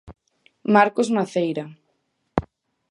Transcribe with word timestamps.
Marcos 0.75 1.09
Maceira. 1.17 1.65